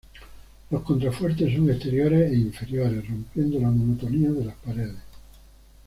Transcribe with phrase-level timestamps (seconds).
[0.71, 4.97] Los contrafuertes son exteriores e interiores, rompiendo la monotonía de las paredes.